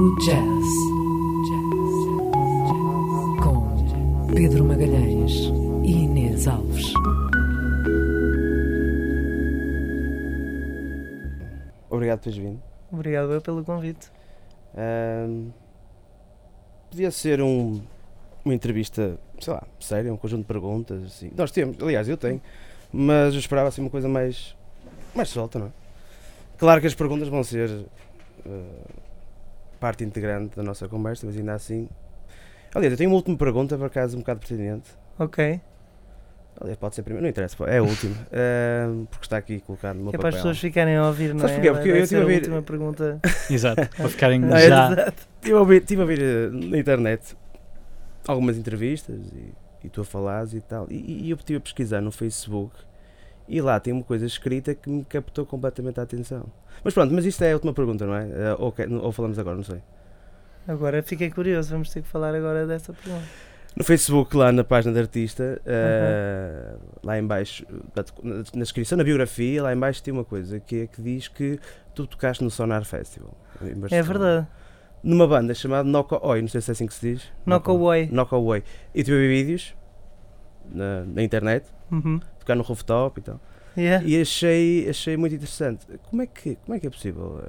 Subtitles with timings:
[0.00, 0.64] Jazz
[3.42, 5.32] com Pedro Magalhães
[5.84, 6.94] e Inês Alves.
[11.90, 12.62] Obrigado por teres vindo.
[12.90, 14.10] Obrigado eu pelo convite.
[14.74, 15.50] Ahm,
[16.88, 17.82] podia ser um,
[18.42, 21.04] uma entrevista, sei lá, séria, um conjunto de perguntas.
[21.04, 21.30] Assim.
[21.36, 22.40] Nós temos, aliás, eu tenho,
[22.90, 24.56] mas eu esperava assim uma coisa mais,
[25.14, 25.70] mais solta, não é?
[26.56, 27.84] Claro que as perguntas vão ser
[28.46, 29.09] ah,
[29.80, 31.88] parte integrante da nossa conversa, mas ainda assim.
[32.74, 34.90] Aliás, eu tenho uma última pergunta, por acaso, um bocado pertinente.
[35.18, 35.60] Ok.
[36.60, 39.96] Aliás, pode ser a primeira, não interessa, é a última, ahm, porque está aqui colocado
[39.96, 40.42] no meu Que é para as papel.
[40.50, 41.56] pessoas ficarem a ouvir, não Sabes é?
[41.56, 41.72] porquê?
[41.72, 43.20] Porque Vai eu tive a ouvir- última pergunta.
[43.50, 44.92] Exato, para ficarem é já.
[44.92, 45.14] Exato.
[45.36, 47.34] Estive a, ouvir, estive a ouvir eh, na internet
[48.28, 49.54] algumas entrevistas e,
[49.86, 50.86] e tu a falares e tal.
[50.90, 52.76] E, e eu estive a pesquisar no Facebook
[53.50, 56.44] e lá tem uma coisa escrita que me captou completamente a atenção.
[56.84, 58.28] Mas pronto, mas isto é a última pergunta, não é?
[58.28, 59.82] Eh, ou, ou falamos agora, não sei.
[60.68, 63.26] Agora fiquei curioso, vamos ter que falar agora dessa pergunta.
[63.74, 69.04] No Facebook, lá na página de artista, eh, lá em baixo, portanto, na, descrição, na
[69.04, 71.58] biografia, lá em baixo tem uma coisa que é que diz que
[71.92, 73.36] tu tocaste no Sonar Festival.
[73.90, 74.46] É verdade.
[75.02, 77.32] Numa banda chamada Noco Oi, não sei se é assim que se diz.
[77.46, 78.08] Knock Away.
[78.12, 78.62] Knock Away.
[78.94, 79.74] E ver vídeos
[80.72, 82.20] na, na internet, Uhum.
[82.38, 83.40] tocar no rooftop e tal.
[83.76, 84.04] Yeah.
[84.06, 85.86] E achei, achei muito interessante.
[86.08, 87.42] Como é, que, como é que é possível?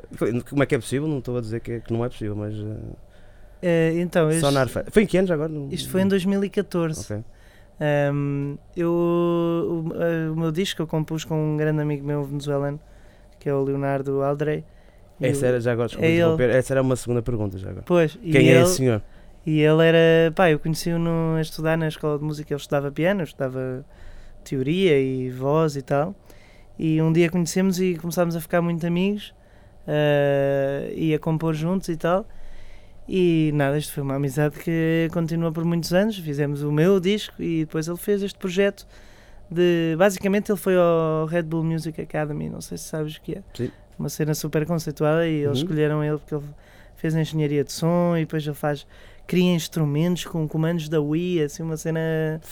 [0.49, 1.07] Como é que é possível?
[1.07, 2.53] Não estou a dizer que, é- que não é possível, mas.
[2.55, 2.95] Uh,
[3.99, 5.51] então, isto, Sonar Foi em que anos agora?
[5.69, 7.01] Isto foi em 2014.
[7.13, 7.23] Ok.
[8.13, 12.79] Um, eu, o, o meu disco eu compus com um grande amigo meu venezuelano,
[13.39, 14.63] que é o Leonardo Aldrey.
[15.19, 16.07] Essa era, já agora, desculpa
[16.43, 17.83] é essa era uma segunda pergunta já agora.
[17.85, 19.01] Pois, Quem é ele, esse senhor?
[19.45, 20.97] E ele era, pá, eu conheci-o
[21.37, 23.83] a estudar na escola de música, ele estudava piano, estudava
[24.43, 26.15] teoria e voz e tal.
[26.77, 29.33] E um dia conhecemos e começámos a ficar muito amigos
[29.87, 32.27] eh, e a compor juntos e tal.
[33.07, 36.17] E nada, isto foi uma amizade que continua por muitos anos.
[36.17, 38.87] Fizemos o meu disco e depois ele fez este projeto
[39.49, 39.95] de.
[39.97, 43.43] Basicamente, ele foi ao Red Bull Music Academy, não sei se sabes o que é.
[43.53, 43.71] Sim.
[43.99, 45.49] Uma cena super conceituada e Uhum.
[45.49, 46.45] eles escolheram ele porque ele
[46.95, 48.87] fez engenharia de som e depois ele faz.
[49.27, 51.99] Cria instrumentos com comandos da Wii, assim, uma cena.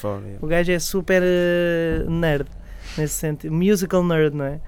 [0.02, 0.38] Yeah.
[0.40, 2.48] O gajo é super eh, nerd,
[2.96, 3.52] nesse sentido.
[3.54, 4.60] Musical nerd, não é?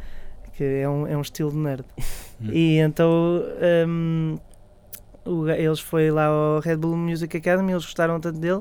[0.55, 1.85] Que é um, é um estilo de nerd.
[2.41, 2.49] Hum.
[2.53, 3.43] E então
[3.89, 4.39] hum,
[5.25, 8.61] o ga- eles foi lá ao Red Bull Music Academy, eles gostaram tanto dele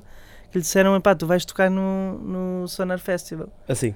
[0.51, 3.49] que lhe disseram: pá, tu vais tocar no, no Sonar Festival.
[3.67, 3.93] Assim.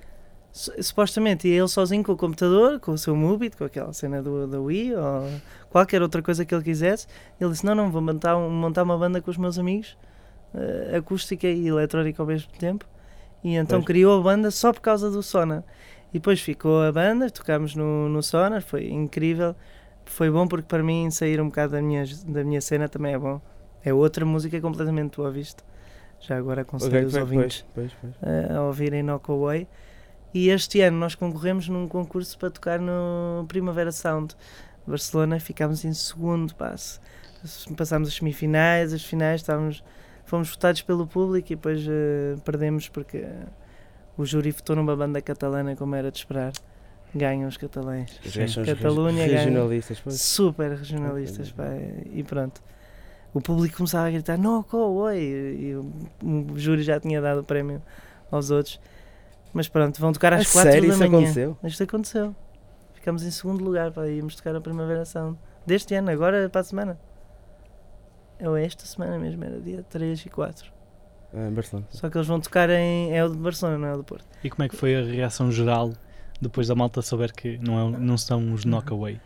[0.58, 4.22] Su- Supostamente ia ele sozinho com o computador, com o seu Mubit, com aquela cena
[4.24, 5.30] do, da Wii ou
[5.70, 7.08] qualquer outra coisa que ele quisesse.
[7.42, 9.98] Ele disse: Não, não, vou montar, um- montar uma banda com os meus amigos,
[10.54, 12.86] eh, acústica e eletrónica ao mesmo tempo.
[13.44, 13.88] E então Pois.
[13.88, 15.62] criou a banda só por causa do Sonar.
[16.12, 19.54] E depois ficou a banda, tocámos no, no Sonar, foi incrível.
[20.06, 23.20] Foi bom porque para mim sair um bocado da minha, da minha cena também é
[23.20, 23.42] bom.
[23.84, 25.64] É outra música completamente tua vista.
[26.22, 28.32] Já agora aconselho Ok, os ouvintes pois, pois, pois.
[28.34, 29.68] eh, a ouvirem Knock Away.
[30.36, 34.36] E este ano nós concorremos num concurso para tocar no Primavera Sound
[34.86, 35.40] Barcelona.
[35.40, 37.00] Ficámos em segundo passo.
[37.78, 39.82] Passámos as semifinais, as finais, estávamos,
[40.26, 43.46] fomos votados pelo público e depois eh, perdemos porque eh,
[44.18, 46.52] o júri votou numa banda catalana, como era de esperar.
[47.14, 48.20] Ganham os catalães.
[48.66, 49.46] Catalunha regi- ganha.
[49.46, 50.20] regionalistas, pois.
[50.20, 51.64] Super regionalistas, pá,
[52.12, 52.62] e pronto.
[53.34, 57.40] O público começava a gritar, no, oi, e, e o, o júri já tinha dado
[57.40, 57.82] o prémio
[58.30, 58.82] aos outros.
[59.56, 61.18] Mas pronto, vão tocar às A 4 sério, da isso manhã.
[61.18, 61.58] aconteceu?
[61.64, 62.36] Isto aconteceu.
[62.94, 65.40] Ficamos em segundo lugar, pá, íamos tocar a Primavera Sound.
[65.66, 67.00] Deste ano, agora para a semana.
[68.42, 70.70] Ou é esta semana mesmo, era dia 3 e 4.
[71.34, 71.88] Ah, em Barcelona.
[71.90, 73.16] Só que eles vão tocar em.
[73.16, 74.26] É o de Barcelona, não é o do Porto.
[74.44, 75.94] E como é que foi a reação geral
[76.42, 79.22] depois da malta saber que não, é, não são os knockaway?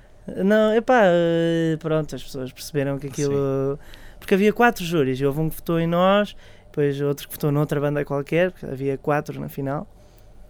[0.45, 3.79] Não, epá, eh, pronto, as pessoas perceberam que aquilo.
[4.19, 6.35] Porque havia quatro júris, houve um que votou em nós,
[6.65, 9.87] depois outro que votou noutra banda qualquer, porque havia quatro na final,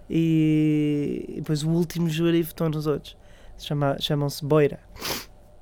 [0.09, 3.15] e e depois o último júri votou nos outros.
[3.57, 4.79] Chama- Chamam-se Boira.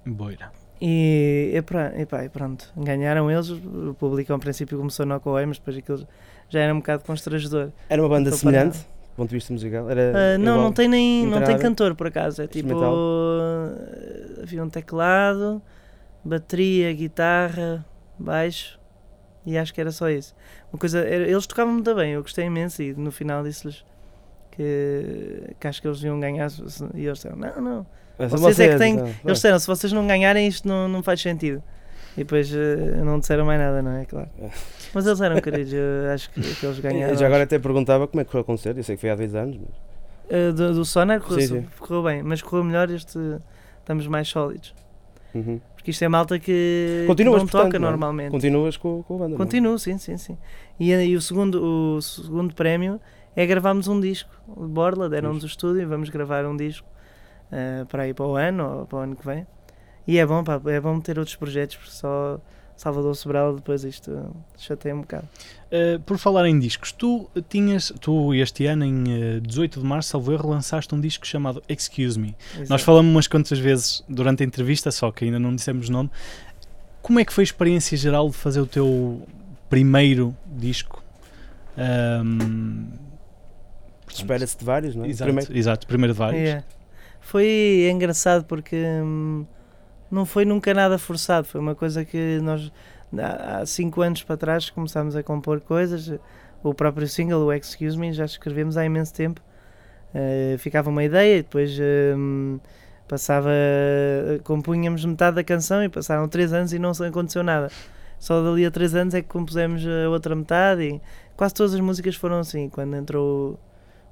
[0.05, 0.51] Boira.
[0.79, 3.49] E, epá, epá, e pronto, ganharam eles.
[3.49, 6.07] O público, ao princípio, começou no Away, mas depois aquilo
[6.49, 7.71] já era um bocado constrangedor.
[7.89, 9.89] Era uma banda Então, semelhante, do ponto de vista musical?
[9.89, 10.57] Era Ah, não, igual?
[10.65, 12.43] não tem nem não tem cantor por acaso.
[12.43, 13.73] É tipo ah,
[14.43, 15.59] havia um teclado,
[16.23, 17.83] bateria, guitarra,
[18.19, 18.79] baixo
[19.45, 20.35] e acho que era só isso.
[20.71, 23.83] Uma coisa, era- eles tocavam muito bem, eu gostei imenso e no final disse-lhes
[24.57, 26.49] que, que acho que eles iam ganhar
[26.95, 27.85] e eles disseram, não, não.
[28.29, 29.05] São Vocês é que têm- então.
[29.23, 31.61] Eles disseram, se vocês não ganharem isto não, não faz sentido.
[32.15, 34.05] E depois ah, não disseram mais nada, não é?
[34.05, 34.27] Claro.
[34.41, 34.49] É.
[34.93, 37.13] Mas eles eram queridos, eu acho que, que eles ganharam.
[37.13, 39.11] E já agora até perguntava como é que foi o concerto, eu sei que foi
[39.11, 39.87] há dois anos, mas
[40.29, 41.67] Uh, do, do Sonar correu, Sim, sim.
[41.79, 43.17] correu bem, mas correu melhor este.
[43.79, 44.75] Estamos mais sólidos.
[45.33, 45.61] Uhum.
[45.73, 47.91] Porque isto é malta que, que não portanto, toca não é?
[47.91, 48.31] normalmente.
[48.31, 49.29] Continuas com, com a banda.
[49.29, 49.37] não é?
[49.37, 50.37] Continuo, sim, sim, sim.
[50.77, 52.99] E, e o, segundo, o segundo prémio
[53.37, 56.87] é gravarmos um disco de Borla, deram-nos o estúdio e vamos gravar um disco
[57.51, 59.45] eh, para ir para o ano ou para o ano que vem.
[60.07, 62.41] E é bom, pá, é bom ter outros projetos, porque só
[62.75, 65.27] Salvador Sobral depois isto chateia um bocado.
[65.67, 70.09] Uh, por falar em discos, tu tinhas, tu este ano, em uh, 18 de março,
[70.09, 72.35] salvo erro, lançaste um disco chamado Excuse Me.
[72.53, 72.83] Nós Exato.
[72.83, 76.09] falamos umas quantas vezes durante a entrevista, só que ainda não dissemos nome.
[77.03, 79.27] Como é que foi a experiência geral de fazer o teu
[79.69, 81.03] primeiro disco?
[81.75, 83.06] Portanto,
[84.09, 85.09] Espera-se de vários, não é?
[85.09, 85.57] Exato, Primeiro.
[85.57, 86.41] exato, primeiro de vários.
[86.41, 86.65] Yeah.
[87.19, 89.45] Foi engraçado porque hum,
[90.09, 92.71] não foi nunca nada forçado, foi uma coisa que nós
[93.17, 96.11] há cinco anos para trás começámos a compor coisas.
[96.63, 99.41] O próprio single, o Excuse Me, já escrevemos há imenso tempo.
[100.13, 101.77] Eh, ficava uma ideia e depois
[102.17, 102.59] hum,
[103.07, 103.49] passava.
[104.43, 107.69] compunhamos metade da canção e passaram três anos e não se aconteceu nada.
[108.19, 111.01] Só dali a três anos é que compusemos a outra metade e
[111.35, 112.67] quase todas as músicas foram assim.
[112.69, 113.59] Quando entrou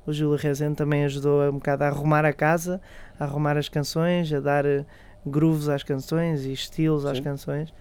[0.05, 2.79] o Júlio Rezende também ajudou um bocado a arrumar a casa,
[3.19, 4.85] a arrumar as canções, a dar eh,
[5.25, 7.23] grooves às canções e estilos às Sim.
[7.23, 7.73] canções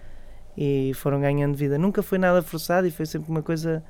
[0.57, 1.77] e foram ganhando vida.
[1.77, 3.83] Nunca foi nada forçado e foi sempre uma coisa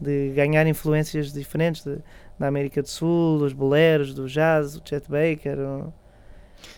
[0.00, 1.98] de ganhar influências diferentes de-
[2.38, 5.58] da América do Sul, dos boleros, do jazz, do Chet Baker.
[5.58, 5.92] o-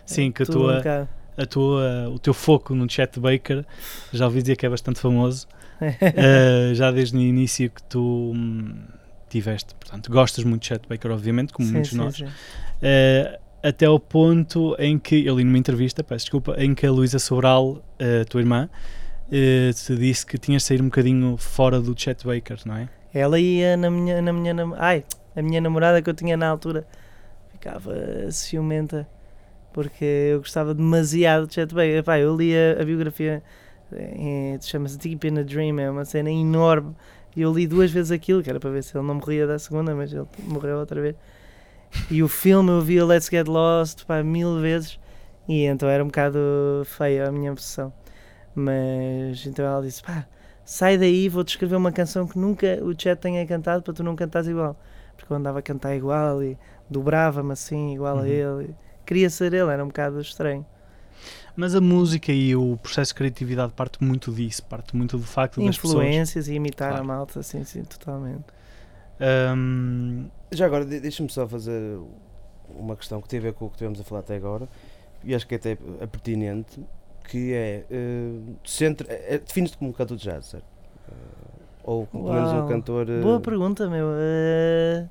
[0.04, 1.08] Sim, que a um tua, bocado.
[1.36, 3.64] a tua, o teu foco no Chet Baker,
[4.12, 5.46] já ouvi dizer que é bastante famoso,
[5.80, 8.74] eh, já desde o início que tu hum,
[9.28, 9.74] tiveste.
[9.74, 12.24] Portanto, gostas muito de Chet Baker, obviamente, como Sim, muitos de nós.
[12.82, 16.90] Eh, até ao ponto em que, eu li numa entrevista, peço desculpa, em que a
[16.90, 18.68] Luísa Sobral, eh, a tua irmã,
[19.30, 22.88] eh, te disse que tinhas de sair um bocadinho fora do Chet Baker, não é?
[23.12, 25.04] Ela ia na minha, na minha nam- ai,
[25.34, 26.86] a minha namorada que eu tinha na altura
[27.52, 27.94] ficava
[28.30, 29.08] ciumenta
[29.72, 31.98] porque eu gostava demasiado de Chet Baker.
[31.98, 33.42] Epá, eu li a, a biografia,
[33.92, 36.94] eh, chama-se Deep in a Dream, é uma cena enorme.
[37.38, 39.60] E eu li duas vezes aquilo, que era para ver se ele não morria da
[39.60, 41.14] segunda, mas ele morreu outra vez.
[42.10, 44.98] E o filme eu vi Let's Get Lost pá, mil vezes
[45.48, 46.36] e então era um bocado
[46.84, 47.92] feia a minha obsessão.
[48.56, 50.26] Mas então ela disse: pá,
[50.64, 54.16] sai daí, vou-te escrever uma canção que nunca o Chet tenha cantado para tu não
[54.16, 54.76] cantares igual.
[55.16, 56.58] Porque eu andava a cantar igual e
[56.90, 58.22] dobrava-me assim, igual Uhum.
[58.22, 58.74] a ele.
[59.06, 60.66] Queria ser ele, era um bocado estranho.
[61.60, 65.60] Mas a música e o processo de criatividade parte muito disso, parte muito do facto
[65.60, 66.04] das pessoas.
[66.04, 67.02] Influências e imitar Claro.
[67.02, 68.44] a malta, sim, sim, totalmente.
[69.56, 71.98] Hum, Já agora, de- deixa-me só fazer
[72.70, 74.68] uma questão que tem a ver com o que tivemos a falar até agora,
[75.24, 76.80] e acho que até é pertinente,
[77.28, 80.64] que é, eh, centro, é, é- defines-te como um cantor de jazz, certo?
[81.10, 81.12] Eh,
[81.82, 83.10] ou pelo menos um cantor...
[83.10, 84.10] eh, Boa pergunta, meu.
[84.16, 85.06] Eh,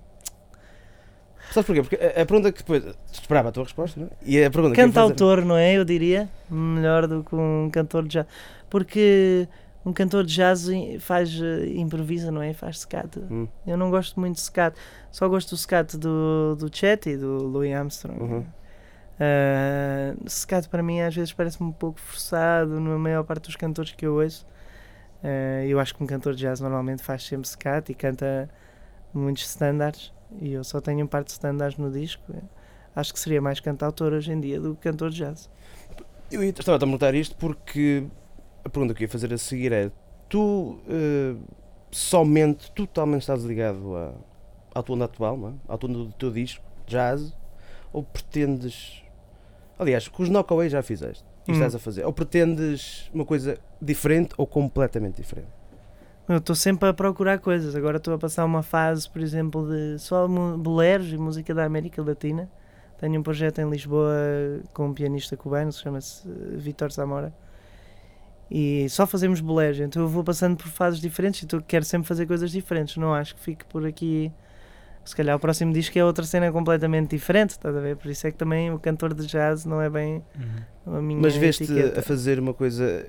[1.51, 1.81] Sabes porquê?
[1.81, 2.83] Porque a, a pergunta que depois...
[3.11, 4.09] Esperava a tua resposta, não é?
[4.25, 5.73] E a pergunta cantautor, não é?
[5.73, 6.29] Eu diria.
[6.49, 8.25] Melhor do que um cantor de jazz.
[8.69, 9.47] Porque
[9.85, 10.67] um cantor de jazz
[10.99, 12.53] faz eh, improvisa, não é?
[12.53, 13.19] Faz scat.
[13.19, 14.77] Hum, Eu não gosto muito de scat.
[15.11, 18.21] Só gosto do scat do, do Chet e do Louis Armstrong.
[18.21, 18.45] Uhum.
[19.19, 23.91] Ah, scat para mim às vezes parece-me um pouco forçado na maior parte dos cantores
[23.93, 24.45] que eu ouço.
[25.23, 28.49] Ah, eu acho que um cantor de jazz normalmente faz sempre scat e canta
[29.13, 30.13] muitos standards.
[30.41, 32.21] E eu só tenho um par de standards no disco.
[32.95, 35.49] Acho que seria mais cantautor hoje em dia do que cantor de jazz.
[36.31, 38.05] Eu ia- estava a perguntar isto porque
[38.65, 39.91] a pergunta que eu ia fazer a seguir é:
[40.27, 41.35] tu eh,
[41.91, 44.13] somente, totalmente estás ligado à,
[44.79, 45.53] à tua onda atual, não é?
[45.73, 47.33] à tua onda do teu disco, jazz,
[47.93, 49.01] ou pretendes.
[49.79, 51.53] Aliás, com os Knockaway já fizeste e Hum.
[51.53, 55.47] estás a fazer, ou pretendes uma coisa diferente ou completamente diferente?
[56.27, 57.75] Eu estou sempre a procurar coisas.
[57.75, 62.03] Agora estou a passar uma fase, por exemplo, de só boleros e música da América
[62.03, 62.49] Latina.
[62.99, 64.11] Tenho um projeto em Lisboa
[64.73, 67.33] com um pianista cubano, se chama-se eh, Vitor Zamora.
[68.49, 72.07] E só fazemos boleros, então eu vou passando por fases diferentes e tu quero sempre
[72.07, 72.97] fazer coisas diferentes.
[72.97, 74.31] Não acho que fique por aqui.
[75.03, 77.95] Se calhar o próximo disco é outra cena completamente diferente, estás a ver?
[77.95, 80.23] Por isso é que também o cantor de jazz não é bem
[80.85, 80.97] uhum.
[80.97, 81.99] a minha Mas veste etiqueta.
[81.99, 83.05] a fazer uma coisa,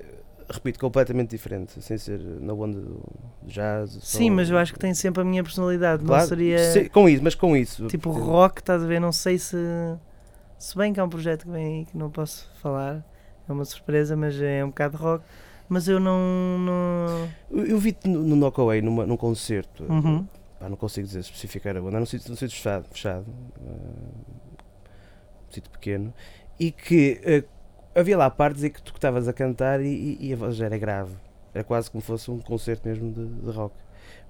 [0.49, 3.01] repito, completamente diferente, sem ser na onda do
[3.43, 3.99] jazz.
[4.01, 6.03] Sim, mas eu acho que tem sempre a minha personalidade.
[6.03, 6.71] Claro, Não seria.
[6.71, 7.87] sim, com isso, mas com isso.
[7.87, 8.99] Tipo rock, estás a ver?
[8.99, 9.57] Não sei se.
[10.57, 13.05] Se bem que há um projeto que vem aí que não posso falar,
[13.47, 15.23] é uma surpresa, mas é um bocado rock.
[15.69, 16.57] Mas eu não.
[16.59, 17.29] não...
[17.51, 19.83] Eu, eu vi-te no, no Knockaway numa, num concerto.
[19.83, 20.25] Uhum.
[20.59, 23.25] Pá, não consigo dizer especificar a banda, era um sítio, um sítio fechado, fechado
[23.65, 23.71] eh,
[25.47, 26.13] um sítio pequeno,
[26.59, 27.43] e que eh,
[27.95, 30.77] havia lá partes em que tu que estavas a cantar e, e- a voz era
[30.77, 31.13] grave.
[31.53, 33.73] Era quase como fosse um concerto mesmo de, de rock.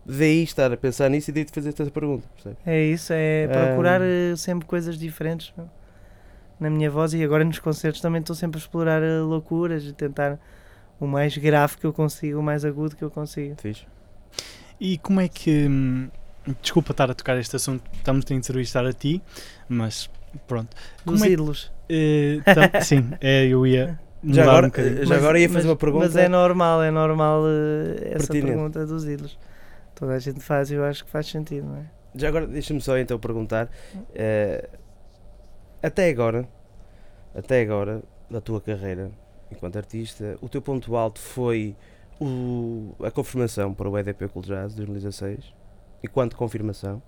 [0.06, 2.58] Daí estar a pensar nisso e daí te fazer essa pergunta, percebes?
[2.66, 5.54] É isso, é procurar eh, sempre coisas diferentes.
[6.60, 9.94] na minha voz e agora nos concertos também estou sempre a explorar eh, loucuras e
[9.94, 10.40] tentar
[11.00, 13.56] o mais grave que eu consigo, o mais agudo que eu consigo.
[13.62, 13.86] Fixe.
[14.80, 15.68] E como é que.
[15.68, 16.10] hum,
[16.62, 19.22] Desculpa estar a tocar este assunto, estamos a entrevistar a ti,
[19.68, 20.10] mas
[20.48, 20.76] pronto.
[21.04, 21.72] Como Dos é que- ídolos.
[21.90, 24.00] Eh, tam- sim, é, eu ia.
[24.24, 26.06] Já agora, um já agora ia fazer uma pergunta.
[26.06, 28.46] Mas é normal, é normal eh, essa Pertinente.
[28.48, 29.40] pergunta dos ídolos.
[29.96, 31.86] Toda a gente faz e eu acho que faz sentido, não é?
[32.16, 33.70] Já agora, deixa-me só então perguntar.
[34.14, 34.70] eh,
[35.82, 36.48] até agora,
[37.34, 39.10] até agora, da tua carreira
[39.52, 41.76] enquanto artista, o teu ponto alto foi
[42.22, 45.54] o- a confirmação para o EDP Cool Jazz 2016,
[46.04, 47.02] enquanto confirmação,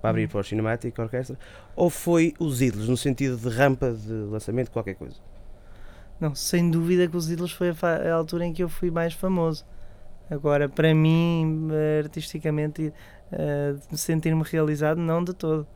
[0.00, 1.38] para abrir para o Cinematic Orchestra,
[1.74, 5.16] ou foi os ídolos, no sentido de rampa de lançamento, qualquer coisa?
[6.20, 7.74] Não, sem dúvida que os ídolos foi a,
[8.10, 9.64] a altura em que eu fui mais famoso.
[10.30, 12.92] Agora, para mim, eh, artisticamente,
[13.90, 15.66] de sentir-me realizado, não de todo.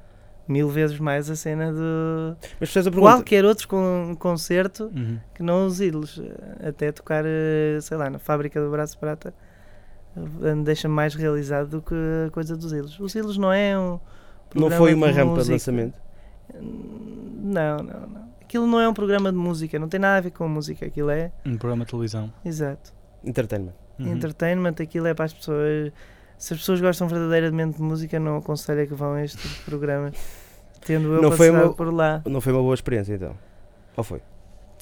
[0.48, 3.12] Mil vezes mais a cena de Mas fez a pergunta.
[3.12, 5.18] qualquer outro con concerto Uhum.
[5.34, 6.20] que não os ídolos.
[6.66, 9.32] Até tocar, eh, sei lá, na fábrica do Braço Prata,
[10.64, 11.94] deixa-me mais realizado do que
[12.26, 12.98] a coisa dos ídolos.
[13.00, 13.98] Os ídolos não é um.
[14.54, 15.52] Não foi uma de rampa de música.
[15.54, 15.94] lançamento?
[16.60, 18.30] Não, não, não.
[18.42, 20.84] Aquilo não é um programa de música, não tem nada a ver com música.
[20.86, 21.30] Aquilo é.
[21.46, 22.32] Um programa de televisão.
[22.44, 22.92] Exato.
[23.24, 23.72] Entertainment.
[23.98, 24.12] Uhum.
[24.12, 25.92] Entertainment, aquilo é para as pessoas.
[26.36, 29.54] Se as pessoas gostam verdadeiramente de música, não aconselho a que vão a este tipo
[29.54, 30.10] de programa.
[30.84, 32.22] Tendo eu Não foi passado uma- por lá.
[32.26, 33.36] Não foi uma boa experiência então?
[33.96, 34.20] Ou foi?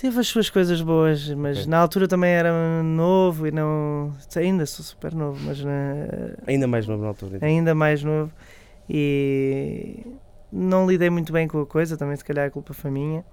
[0.01, 1.71] Teve as suas coisas boas, mas Ok.
[1.71, 2.53] na altura também era
[2.85, 4.13] novo e não.
[4.37, 7.37] Ainda sou super novo, mas na- Ainda mais novo na altura.
[7.37, 7.49] então.
[7.49, 8.33] ainda mais novo.
[8.89, 10.07] E
[10.53, 13.25] não lidei muito bem com a coisa, também se calhar a culpa foi minha.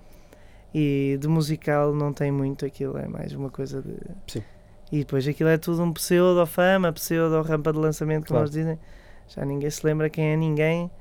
[0.73, 3.95] E de musical não tem muito aquilo, é mais uma coisa de.
[4.27, 4.43] Sim.
[4.91, 8.45] E depois aquilo é tudo um pseudo-fama, pseudo-rampa de lançamento, como Claro.
[8.45, 8.79] eles dizem.
[9.27, 10.91] Já ninguém se lembra quem é ninguém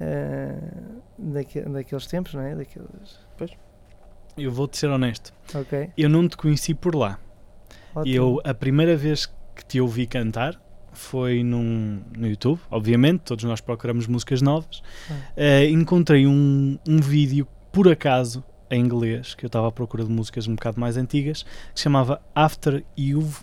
[0.00, 0.56] ah,
[1.18, 2.54] daque- daqueles tempos, não é?
[2.54, 3.18] Daqueles.
[4.36, 5.32] Eu vou-te ser honesto.
[5.96, 7.18] Eu não te conheci por lá.
[7.94, 8.14] Ótimo.
[8.14, 10.60] Eu, a primeira vez que te ouvi cantar
[10.92, 14.82] foi num, no YouTube, obviamente, todos nós procuramos músicas novas.
[15.10, 15.14] Ah.
[15.36, 20.10] Eh, encontrei um, um vídeo, por acaso, em inglês, que eu estava à procura de
[20.10, 21.48] músicas um bocado mais antigas, que
[21.80, 23.38] se chamava After You've,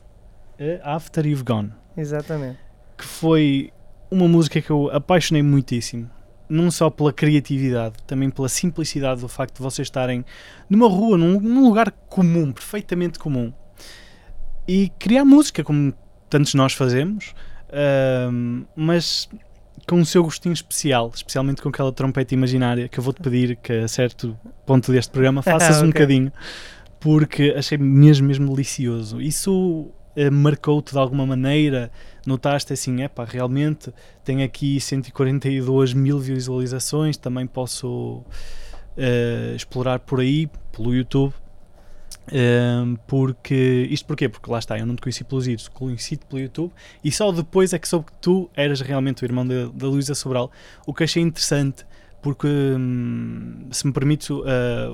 [0.59, 2.57] eh, After You've Gone, Exatamente.
[2.97, 3.71] que foi
[4.09, 6.09] uma música que eu apaixonei muitíssimo.
[6.49, 10.23] Não só pela criatividade, também pela simplicidade do facto de vocês estarem
[10.69, 13.51] numa rua, num, num lugar comum, perfeitamente comum,
[14.67, 15.93] e criar música como
[16.29, 17.33] tantos nós fazemos,
[17.71, 19.29] ahm, mas
[19.87, 23.71] com o seu gostinho especial, especialmente com aquela trompeta imaginária que eu vou-te pedir que
[23.71, 25.93] a certo ponto deste programa faças um Ok.
[25.93, 26.31] bocadinho,
[26.99, 29.21] porque achei mesmo, mesmo delicioso.
[29.21, 29.89] Isso
[30.31, 31.91] marcou-te de alguma maneira?
[32.25, 33.93] Notaste assim, epá, realmente
[34.23, 38.23] tenho aqui 142 mil visualizações, também posso
[38.97, 41.33] eh, explorar por aí, pelo YouTube.
[42.31, 44.27] Ehm, porque isto porquê?
[44.27, 47.71] Porque lá está, eu não te conheci pelos ídolos, conheci-te pelo YouTube e só depois
[47.71, 50.51] é que soube que tu eras realmente o irmão da, da Luísa Sobral,
[50.85, 51.85] o que achei interessante
[52.21, 54.43] porque hum, se me permite uh,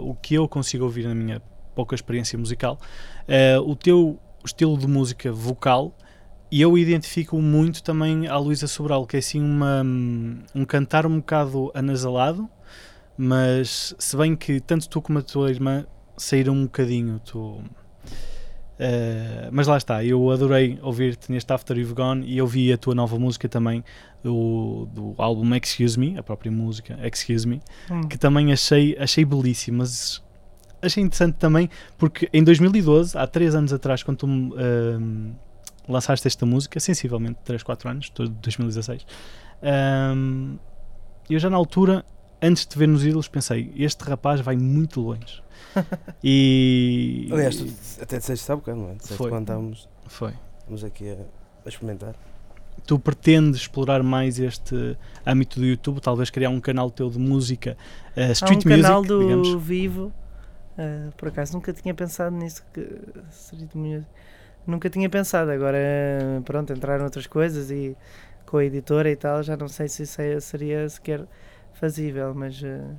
[0.02, 1.42] o que eu consigo ouvir na minha
[1.74, 2.78] pouca experiência musical,
[3.28, 5.96] uh, o teu estilo de música vocal
[6.52, 11.06] e eu identifico muito também a Luísa Sobral, que é assim uma, hum, um cantar
[11.06, 12.48] um bocado anasalado,
[13.18, 15.86] mas se bem que tanto tu como a tua irmã
[16.18, 17.64] saíram um bocadinho, tu.
[18.80, 22.94] eh, mas lá está, eu adorei ouvir-te neste After You've Gone e ouvi a tua
[22.96, 23.84] nova música também,
[24.24, 28.08] do, do álbum Excuse Me, a própria música Excuse Me, Hum.
[28.08, 30.22] que também achei, achei belíssimo, mas
[30.84, 35.32] achei interessante também porque em 2012, há 3 anos atrás, quando tu ehm,
[35.88, 39.06] lançaste esta música, sensivelmente 3, 4 anos, estou de 2016,
[39.62, 40.56] ehm,
[41.30, 42.06] eu já na altura,
[42.42, 45.42] antes de ver nos ídolos, pensei: este rapaz vai muito longe.
[46.24, 47.30] e.
[47.32, 47.66] Aliás, tu
[48.02, 48.94] até disseste há bocado, não é?
[48.96, 49.30] Disseste Foi.
[49.30, 50.34] quando estávamos, Foi.
[50.60, 51.18] estávamos aqui a,
[51.66, 52.16] a experimentar.
[52.86, 57.78] Tu pretendes explorar mais este âmbito do YouTube, talvez criar um canal teu de música,
[58.16, 59.64] eh, Há um street canal music, do digamos.
[59.64, 60.14] Vivo,
[60.78, 62.82] ah, por acaso nunca tinha pensado nisso, que
[63.32, 64.06] street music.
[64.66, 65.78] nunca tinha pensado, agora
[66.46, 67.96] pronto, entraram outras coisas e
[68.46, 71.26] com a editora e tal, já não sei se isso é- seria sequer
[71.74, 72.96] fazível, mas ah,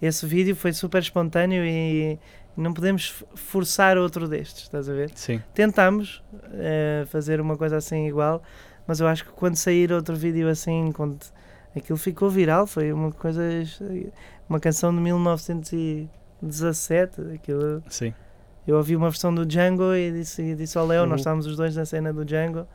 [0.00, 2.18] esse vídeo foi super espontâneo e
[2.56, 5.10] não podemos forçar outro destes, estás a ver?
[5.14, 8.42] Sim, Tentámos eh, fazer uma coisa assim igual,
[8.86, 11.18] mas eu acho que quando sair outro vídeo assim, quando
[11.74, 13.42] aquilo ficou viral, foi uma coisa,
[14.48, 14.92] uma canção
[15.60, 16.06] de
[16.42, 18.12] 1917, aquilo, sim.
[18.66, 21.08] eu ouvi uma versão do Django e disse, e disse ao Léo, Uhum.
[21.10, 22.66] nós estávamos os dois na cena do Django,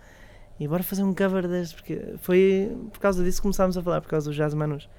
[0.59, 4.01] e bora fazer um cover deste, porque foi por causa disso que começámos a falar,
[4.01, 4.89] por causa do Jazz Manus.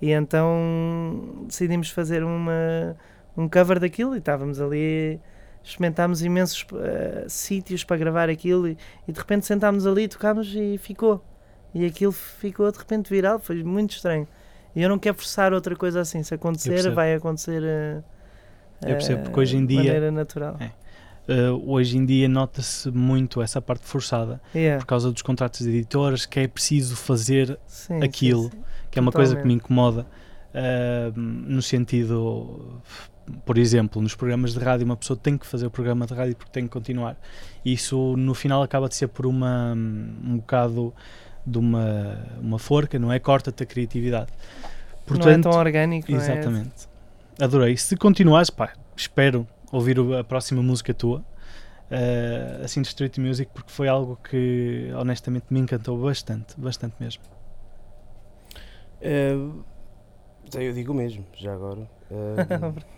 [0.00, 2.96] E então decidimos fazer uma,
[3.36, 5.20] um cover daquilo e estávamos ali,
[5.62, 10.78] experimentámos imensos eh, sítios para gravar aquilo e, e de repente sentámos ali, tocámos e
[10.78, 11.22] ficou.
[11.74, 14.26] E aquilo ficou de repente viral, foi muito estranho.
[14.74, 18.02] E eu não quero forçar outra coisa assim, se acontecer, vai acontecer eh,
[18.82, 20.56] Eu percebo, eh, porque hoje em de dia- maneira natural.
[20.60, 20.70] É.
[21.26, 25.70] Uh, hoje em dia nota-se muito essa parte forçada Yeah, por causa dos contratos de
[25.70, 28.50] editoras que é preciso fazer sim, sim, aquilo.
[28.50, 28.58] sim.
[28.90, 30.02] que é uma coisa que me incomoda
[30.54, 32.78] uh, no sentido
[33.46, 36.36] por exemplo, nos programas de rádio uma pessoa tem que fazer o programa de rádio
[36.36, 37.16] porque tem que continuar
[37.64, 40.92] isso no final acaba de ser por uma um bocado
[41.46, 43.18] de uma, uma forca, não é?
[43.18, 44.32] Corta-te a criatividade
[45.10, 46.22] não é tão orgânico, não é?
[46.22, 46.88] Exatamente.
[47.40, 47.76] Adorei.
[47.76, 51.24] Se continuares, pá, espero ouvir a próxima música tua,
[51.90, 57.22] eh, assim de Street Music, porque foi algo que honestamente me encantou bastante, bastante mesmo.
[59.00, 59.36] Eh,
[60.54, 61.88] eu digo o mesmo, já agora.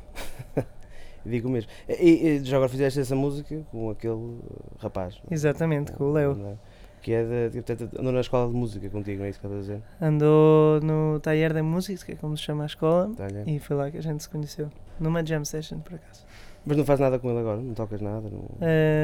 [0.57, 0.65] Eh,
[1.25, 1.71] digo o mesmo.
[1.89, 4.41] E, e já agora fizeste essa música com aquele
[4.79, 5.21] rapaz.
[5.31, 6.59] Exatamente, com o Leo.
[7.07, 9.61] Que é de, portanto, andou na escola de música contigo, não é isso que estás
[9.61, 9.83] a dizer?
[10.03, 13.13] Andou no Taller de Música, que é como se chama a escola,
[13.47, 14.69] e foi lá que a gente se conheceu.
[14.99, 16.27] Numa jam session, por acaso.
[16.67, 18.29] Mas não faz nada com ele agora, não tocas nada.
[18.29, 18.45] Não...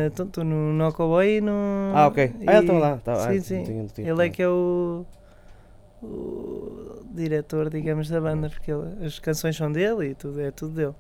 [0.09, 1.53] Estou no Nocoboy e no.
[1.95, 2.25] Ah, ok.
[2.25, 2.97] Ah, ele e- estava lá.
[2.97, 3.63] Tá, sim, ah, sim.
[3.63, 5.07] tinha- tinha- Ele é que é o,
[6.03, 10.75] o diretor, digamos, da banda, porque ele- as canções são dele e tudo é tudo
[10.75, 10.95] dele.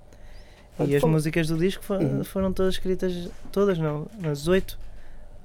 [0.78, 2.22] Ah, E as músicas do disco fo- Uhum.
[2.22, 4.78] foram todas escritas, todas não, nas oito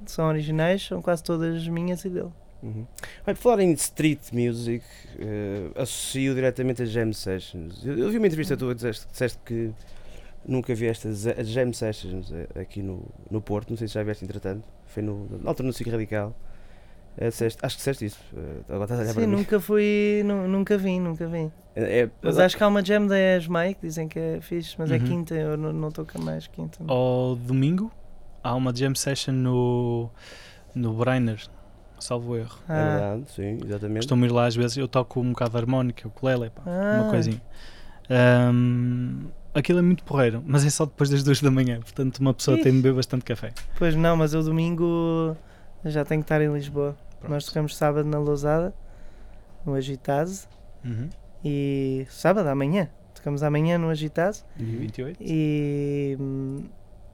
[0.06, 2.32] são originais, são quase todas minhas e dele.
[2.64, 2.86] Uhum.
[3.26, 4.84] Olha, por falar em street music,
[5.20, 7.86] eh, associo diretamente a jam sessions.
[7.86, 9.72] Eu, eu vi uma entrevista tua, disseste, disseste que
[10.46, 14.04] nunca vieste as as jam sessions eh, aqui no, no Porto, não sei se já
[14.04, 16.36] vieste entretanto, foi no, na altura no Cic Radical.
[17.20, 18.20] Eh, disseste- acho que disseste isso,
[18.68, 19.36] agora estás a olhar Sim, para mim.
[19.36, 21.52] nunca fui, nu- nunca vim, nunca vim.
[21.76, 24.76] É, é- Mas acho que há uma jam da ESMAI que dizem que é fixe,
[24.80, 25.04] mas é Uhum.
[25.06, 26.80] quinta, eu não estou com mais quinta.
[26.88, 27.92] Ao domingo
[28.48, 30.10] há uma jam session no,
[30.74, 31.40] no Brainer,
[32.00, 32.58] salvo erro.
[32.70, 33.98] é Ah, verdade, sim, exatamente.
[34.00, 37.04] Costumo ir lá às vezes, eu toco um bocado de harmónica, o ukulele, pá, uma
[37.06, 37.10] Ah.
[37.10, 37.42] coisinha.
[38.10, 42.34] Ahm, aquilo é muito porreiro, mas é só depois das duas da manhã, portanto uma
[42.34, 42.64] pessoa Ih.
[42.64, 43.52] tem de beber bastante café.
[43.78, 45.36] Pois não, mas eu domingo
[45.84, 46.96] já tenho que estar em Lisboa.
[47.20, 47.32] Pronto.
[47.34, 48.74] Nós tocamos sábado na Lousada,
[49.66, 50.48] no Agitase,
[50.86, 51.10] Uhum.
[51.44, 52.90] e sábado amanhã.
[53.14, 55.18] Tocamos amanhã no Agitase Dia 28.
[55.20, 56.64] e, hum,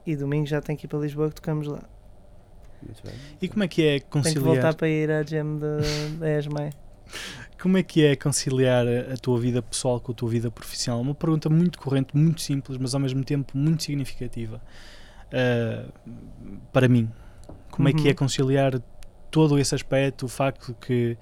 [0.06, 1.82] e domingo já tenho que ir para Lisboa que tocamos lá.
[2.82, 3.14] Muito bem.
[3.40, 4.44] E como é que é Tenho que conciliar?
[4.44, 6.70] voltar para ir à jam da, ESMAI.
[7.60, 11.00] Como é que é conciliar a tua vida pessoal com a tua vida profissional?
[11.00, 14.60] Uma pergunta muito corrente, muito simples, mas ao mesmo tempo muito significativa.
[15.32, 15.86] Ah,
[16.72, 17.10] para mim,
[17.70, 18.10] como é que Uhum.
[18.10, 18.78] é conciliar
[19.30, 21.16] todo esse aspecto, o facto que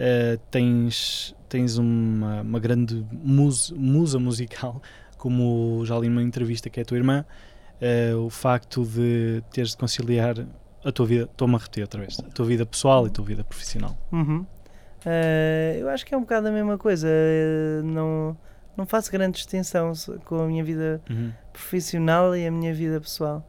[0.00, 4.82] ah, tens, tens uma, uma grande musa, musa musical,
[5.16, 7.24] como já li numa entrevista que é a tua irmã,
[7.80, 10.34] ah, o facto de teres de conciliar
[10.84, 13.24] a tua vida, estou-me a repetir outra vez, a tua vida pessoal e a tua
[13.24, 13.96] vida profissional.
[14.12, 14.46] Uhum.
[15.06, 17.06] Eh, eu acho que é um bocado a mesma coisa.
[17.10, 18.36] eh, não,
[18.76, 19.92] não faço grande distinção
[20.24, 21.32] com a minha vida Uhum.
[21.52, 23.44] profissional e a minha vida pessoal.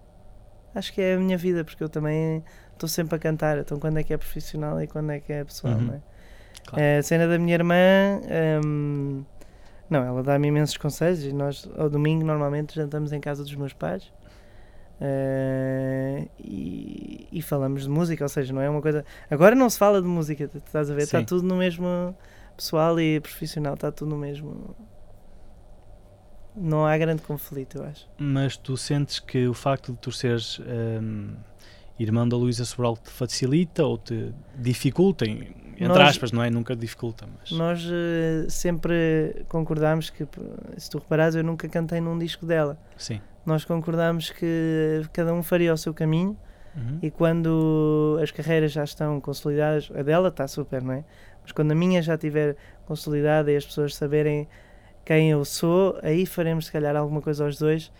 [0.75, 3.57] Acho que é a minha vida, porque eu também estou sempre a cantar.
[3.57, 5.81] Então, quando é que é profissional e quando é que é pessoal, Uhum.
[5.81, 6.01] não é?
[6.65, 6.83] Claro.
[6.99, 7.75] A cena da minha irmã,
[8.27, 9.23] ehm,
[9.89, 13.73] não, ela dá-me imensos conselhos e nós, ao domingo, normalmente jantamos em casa dos meus
[13.73, 14.11] pais.
[15.01, 19.05] Eh, e, e falamos de música, ou seja, não é uma coisa.
[19.29, 21.03] Agora não se fala de música, estás a ver?
[21.03, 22.15] Está tudo no mesmo
[22.55, 24.75] pessoal e profissional, está tudo no mesmo.
[26.55, 28.07] Não há grande conflito, eu acho.
[28.17, 31.35] Mas tu sentes que o facto de tu seres hum,
[31.97, 35.25] irmão da Luísa Sobral te facilita ou te dificulta?
[35.25, 36.49] em- Entre Nós- aspas, não é?
[36.49, 37.51] Nunca dificulta, mas.
[37.51, 40.27] Nós eh, sempre concordámos que,
[40.77, 42.77] se tu reparares, eu nunca cantei num disco dela.
[42.97, 43.21] Sim.
[43.45, 46.35] Nós concordámos que cada um faria o seu caminho
[46.75, 46.99] Uhum.
[47.01, 51.03] e quando as carreiras já estão consolidadas, a dela está super, não é?
[51.41, 54.47] Mas quando a minha já estiver consolidada e as pessoas saberem
[55.05, 57.91] quem eu sou, aí faremos se calhar alguma coisa aos dois,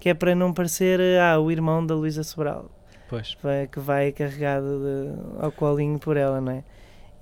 [0.00, 2.70] que é para não parecer ah, o irmão da Luísa Sobral,
[3.08, 3.36] Pois.
[3.70, 6.64] que vai carregado de- ao colinho por ela, não é?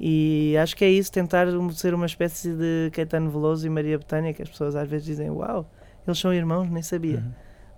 [0.01, 4.33] E acho que é isso, tentar ser uma espécie de Caetano Veloso e Maria Bethânia,
[4.35, 5.69] que as pessoas às vezes dizem, uau,
[6.07, 7.33] eles são irmãos, nem sabia, Uhum.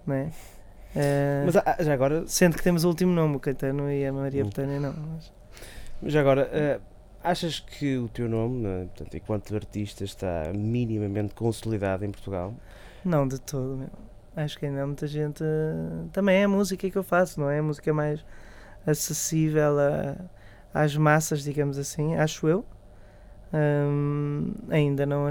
[0.06, 0.30] não é?
[0.96, 4.12] Eh, Mas ah, já agora, Sendo que temos o último nome, o Caetano e a
[4.12, 4.44] Maria.
[4.44, 4.94] Bethânia não.
[4.94, 5.32] Mas...
[6.12, 6.80] já agora eh,
[7.22, 12.54] achas que o teu nome, né, portanto, enquanto artista, está minimamente consolidado em Portugal?
[13.04, 13.76] Não, de todo.
[13.76, 13.88] Meu.
[14.36, 15.42] Acho que ainda há muita gente.
[15.44, 17.58] eh, Também é a música que eu faço, não é?
[17.58, 18.24] A música mais
[18.86, 20.16] acessível a-
[20.74, 22.64] às massas, digamos assim, acho eu.
[23.52, 25.30] Hum, ainda não,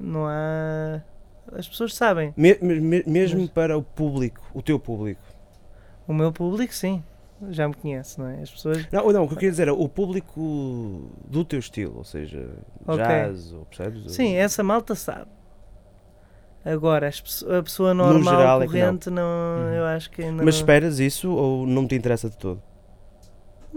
[0.00, 1.02] não há.
[1.52, 2.32] As pessoas sabem.
[2.36, 5.20] Me- me- me- mesmo Mas- para o público, o teu público.
[6.06, 7.02] O meu público, sim,
[7.50, 8.40] já me conhece, não é?
[8.42, 8.86] As pessoas.
[8.90, 12.48] Não, não, o que eu queria dizer é o público do teu estilo, ou seja,
[12.86, 13.04] Ok.
[13.04, 14.12] jazz, ou percebes?
[14.12, 15.26] Sim, essa malta sabe.
[16.64, 18.80] Agora, a pessoa normal, geral é que não.
[18.86, 19.22] corrente, não.
[19.58, 19.72] Uhum.
[19.74, 20.60] eu acho que ainda Mas não.
[20.60, 22.62] esperas isso ou não te interessa de todo?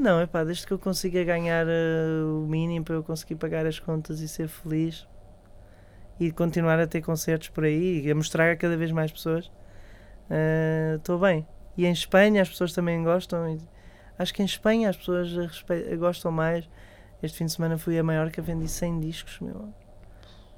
[0.01, 3.67] Não, é pá, desde que eu consiga ganhar eh, o mínimo para eu conseguir pagar
[3.67, 5.07] as contas e ser feliz
[6.19, 9.51] e continuar a ter concertos por aí e a mostrar a cada vez mais pessoas,
[10.27, 11.45] eh, estou bem.
[11.77, 13.59] E em Espanha as pessoas também gostam.
[14.17, 15.29] acho que em Espanha as pessoas
[15.99, 16.67] gostam mais.
[17.21, 19.71] Este fim de semana fui a Maiorca, vendi 100 discos, meu.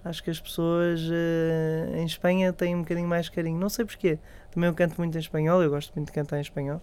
[0.06, 3.60] Acho que as pessoas eh, em Espanha têm um bocadinho mais carinho.
[3.60, 4.20] Não sei porquê.
[4.52, 6.82] Também eu canto muito em espanhol, eu gosto muito de cantar em espanhol.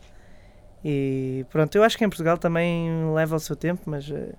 [0.84, 4.32] E pronto, eu acho que em Portugal também leva o seu tempo, mas eh,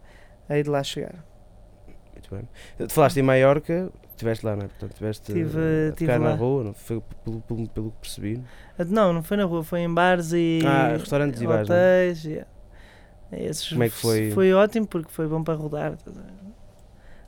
[0.49, 1.15] hei de lá chegar.
[2.13, 2.47] Muito bem.
[2.77, 4.67] Tu falaste em Maiorca, estiveste lá, não é?
[4.67, 6.73] Portanto, estiveste Tive- a tive tocar na rua, não?
[6.73, 8.43] Foi pelo, pelo, pelo que percebi.
[8.77, 11.73] Ah, Não, não foi na rua, foi em bares e Ah, restaurantes e bares, é?
[11.73, 12.23] hotéis.
[12.25, 12.47] yeah.
[13.31, 14.31] Esses- Como é que foi?
[14.31, 15.91] Foi ótimo porque foi bom para rodar.
[16.05, 16.23] ver?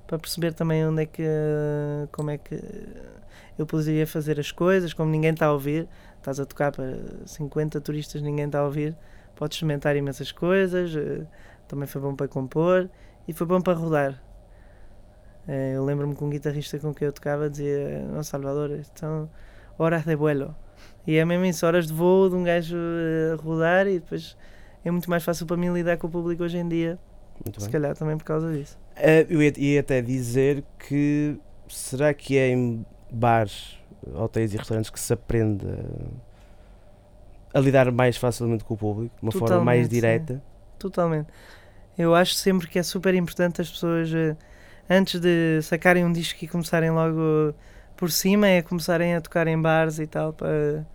[0.06, 1.24] Para perceber também onde é que.
[2.12, 2.60] como é que
[3.58, 5.88] eu poderia fazer as coisas, como ninguém está a ouvir.
[6.24, 8.96] Estás a tocar para 50 turistas, ninguém está a ouvir.
[9.36, 10.96] Podes experimentar imensas coisas.
[10.96, 11.26] eh,
[11.68, 12.90] Também foi bom para compor
[13.28, 14.24] e foi bom para rodar.
[15.46, 19.30] Eh, Eu lembro-me que um guitarrista com quem eu tocava dizia: Não, Salvador, são
[19.78, 20.56] horas de vuelo.
[21.06, 24.38] E é mesmo isso, horas de voo de um gajo eh, a rodar e depois
[24.86, 26.98] é muito mais fácil para mim lidar com o público hoje em dia.
[27.44, 27.74] Muito Se bem.
[27.74, 28.78] calhar também por causa disso.
[28.96, 33.78] Eh, eu ia, ia até dizer que será que é em bares,
[34.16, 35.66] hotéis e restaurantes que se aprende
[37.54, 39.90] a, a lidar mais facilmente com o público, de uma forma mais Totalmente, sim.
[39.96, 40.44] direta?
[40.80, 41.28] Totalmente.
[41.98, 44.36] Eu acho sempre que é super importante as pessoas, eh,
[44.90, 47.54] antes de sacarem um disco e começarem logo
[47.96, 50.86] por cima, é começarem a tocar em bares e tal, para,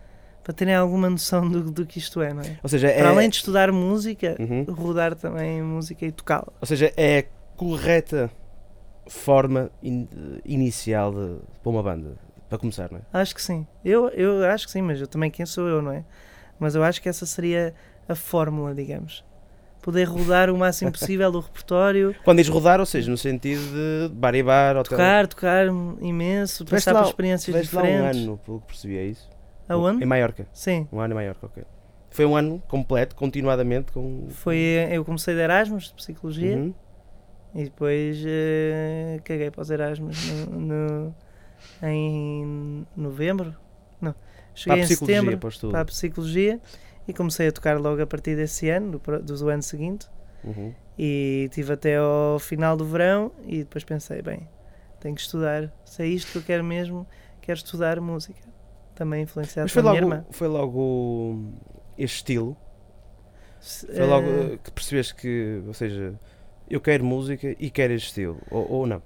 [0.43, 2.59] para terem alguma noção do, do que isto é, não é?
[2.63, 4.65] Ou seja, é, Para além de estudar música, Uhum.
[4.75, 6.53] rodar também música e tocá-la.
[6.61, 7.25] Ou seja, é a
[7.57, 8.29] correta
[9.07, 10.09] forma in-
[10.45, 12.17] inicial de, para uma banda,
[12.49, 13.03] para começar, não é?
[13.13, 13.67] Acho que sim.
[13.85, 16.05] Eu, eu acho que sim, mas eu também quem sou eu, não é?
[16.59, 17.75] Mas eu acho que essa seria
[18.09, 19.25] a fórmula, digamos.
[19.83, 23.61] Poder rodar o máximo possível do repertório, Quando diz rodar, ou seja, no sentido
[24.09, 24.85] de bar e bar, hotel.
[24.99, 25.67] tocar, tocar
[26.01, 28.23] imenso, Tiveste passar lá- por experiências Tiveste lá um diferentes.
[28.23, 29.29] ano, pelo que percebi, é isso?
[29.69, 30.03] Aonde?
[30.03, 30.47] Em Maiorca.
[30.53, 30.89] Sim.
[30.93, 31.63] Um ano em Maiorca, ok.
[32.11, 34.27] Foi um ano completo, continuadamente, com...
[34.31, 34.57] Foi,
[34.91, 36.75] eu comecei de Erasmus, de Psicologia, Uhum.
[37.55, 40.17] e depois eh, caguei para os Erasmus
[40.49, 41.15] no, no-
[41.83, 43.55] em novembro.
[44.01, 44.21] Não, Para
[44.55, 46.61] cheguei a em setembro para para a Psicologia
[47.07, 50.07] e comecei a tocar logo a partir desse ano, do, do ano seguinte.
[50.45, 50.73] Uhum.
[50.99, 54.49] E tive até ao final do verão e depois pensei, bem,
[55.01, 55.73] tenho que estudar.
[55.85, 57.07] Se é isto que eu quero mesmo,
[57.41, 58.41] quero estudar música.
[58.95, 60.27] Também influenciado Mas foi pela minha logo, irmã.
[60.31, 61.53] foi logo
[61.97, 62.57] este estilo,
[63.61, 66.15] Se- foi logo eh, que percebeste que, ou seja,
[66.69, 69.01] eu quero música e quero este estilo, ou, ou não?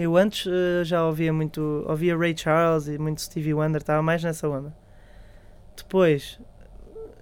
[0.00, 4.22] Eu antes eh, já ouvia muito, ouvia Ray Charles e muito Stevie Wonder, estava mais
[4.22, 4.72] nessa onda.
[5.76, 6.38] Depois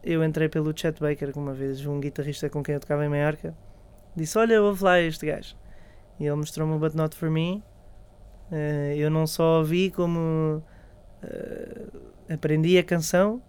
[0.04, 3.08] eu entrei pelo Chet Baker, que uma vez um guitarrista com quem eu tocava em
[3.08, 3.56] Maiorca,
[4.14, 5.56] disse: Olha, ouve lá este gajo.
[6.20, 7.64] E ele mostrou-me o But Not For Me.
[8.52, 10.62] Eh, eu não só ouvi, como
[11.22, 11.86] eh,
[12.28, 13.40] aprendi a canção,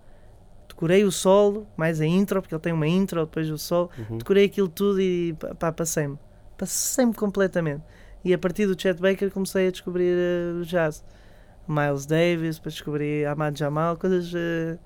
[0.70, 4.20] decorei o solo, mais a intro, porque ele tem uma intro, depois o solo Uhum.
[4.20, 6.18] decorei aquilo tudo e pá, passei-me.
[6.58, 7.84] Passei-me completamente.
[8.24, 10.16] E a partir do Chet Baker comecei a descobrir
[10.60, 11.04] o jazz.
[11.68, 14.78] Miles Davis, depois descobri Ahmad Jamal, coisas eh,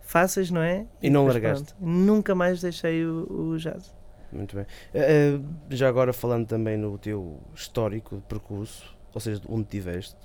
[0.00, 0.86] fáceis, não é?
[1.02, 1.74] E não depois, largaste?
[1.74, 3.92] pronto, nunca mais deixei o, o jazz.
[4.32, 4.64] Muito bem.
[4.94, 5.38] Eh,
[5.70, 10.16] já agora falando também no teu histórico de percurso, ou seja, onde estiveste,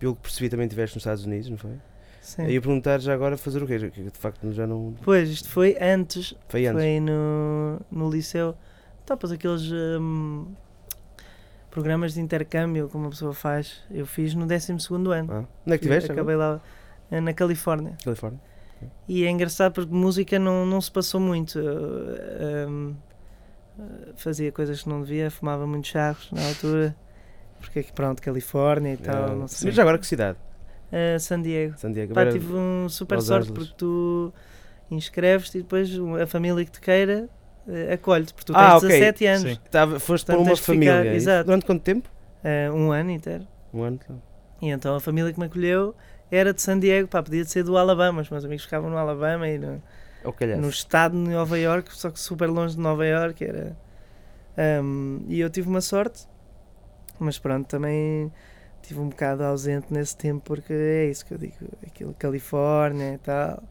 [0.00, 1.74] pelo que percebi também estiveste nos Estados Unidos, não foi?
[2.20, 2.42] Sim.
[2.42, 3.78] Aí eu perguntar já agora fazer o quê?
[3.78, 4.94] De facto já não.
[5.04, 6.82] Pois, isto foi antes, Foi antes.
[6.82, 8.56] foi no, no liceu.
[9.04, 10.46] Tapas aqueles hum,
[11.76, 13.82] programas de intercâmbio que uma pessoa faz.
[13.90, 15.28] Eu fiz no 12 ano.
[15.30, 15.44] Ah.
[15.66, 16.10] Onde é que estiveste?
[16.10, 16.22] agora?
[16.22, 16.60] Acabei lá
[17.10, 17.98] eh, na Califórnia.
[18.02, 18.40] Califórnia.
[19.06, 21.58] E é engraçado porque música não, não se passou muito.
[21.58, 22.94] Eu, hum,
[23.78, 26.96] eh, fazia coisas que não devia, fumava muitos charros na altura.
[27.60, 29.68] Porque aqui, pronto, Califórnia e tal, Ah, não sei.
[29.68, 30.38] Mas agora que cidade?
[30.90, 31.76] Eh, San Diego.
[31.76, 32.14] San Diego.
[32.14, 33.68] Pá, tive um super Los sorte Angeles.
[33.68, 34.32] porque tu
[34.90, 35.90] inscreves-te e depois
[36.22, 37.28] a família que te queira
[37.92, 38.32] acolhe-te.
[38.34, 38.88] Porque tu tens Ah, ok.
[38.88, 39.42] 17 anos.
[39.52, 39.58] Sim.
[39.70, 41.12] Tava, foste para uma tens de ficar- família.
[41.12, 41.44] é exato.
[41.46, 42.08] Durante quanto tempo?
[42.44, 43.46] Eh, um ano inteiro.
[43.72, 43.98] Um ano.
[44.02, 44.22] então.
[44.62, 45.94] E então a família que me acolheu
[46.30, 47.08] era de San Diego.
[47.08, 48.22] Pá, podia ser do Alabama.
[48.22, 49.82] Os meus amigos ficavam no Alabama e no,
[50.38, 50.58] calhar.
[50.58, 53.76] no estado de Nova York, só que super longe de Nova York era.
[54.82, 56.26] Um, e eu tive uma sorte
[57.18, 58.32] Mas pronto, também
[58.82, 61.54] tive um bocado ausente nesse tempo porque é isso que eu digo,
[61.86, 63.62] aquilo Califórnia e tal,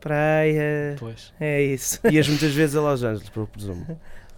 [0.00, 1.32] praia, Pois.
[1.40, 2.00] é isso.
[2.10, 3.86] Ias muitas vezes a Los Angeles, por presumo.